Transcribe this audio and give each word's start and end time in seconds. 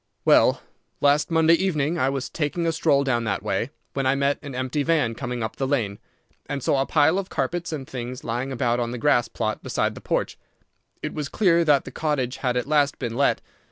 "Well, 0.25 0.61
last 0.99 1.29
Monday 1.29 1.53
evening 1.53 1.99
I 1.99 2.09
was 2.09 2.27
taking 2.27 2.65
a 2.65 2.71
stroll 2.71 3.03
down 3.03 3.23
that 3.25 3.43
way, 3.43 3.69
when 3.93 4.07
I 4.07 4.15
met 4.15 4.39
an 4.41 4.55
empty 4.55 4.81
van 4.81 5.13
coming 5.13 5.43
up 5.43 5.57
the 5.57 5.67
lane, 5.67 5.99
and 6.47 6.63
saw 6.63 6.81
a 6.81 6.87
pile 6.87 7.19
of 7.19 7.29
carpets 7.29 7.71
and 7.71 7.87
things 7.87 8.23
lying 8.23 8.51
about 8.51 8.79
on 8.79 8.89
the 8.89 8.97
grass 8.97 9.27
plot 9.27 9.61
beside 9.61 9.93
the 9.93 10.01
porch. 10.01 10.39
It 11.03 11.13
was 11.13 11.29
clear 11.29 11.63
that 11.65 11.85
the 11.85 11.91
cottage 11.91 12.37
had 12.37 12.57
at 12.57 12.65
last 12.65 12.97
been 12.97 13.15
let. 13.15 13.41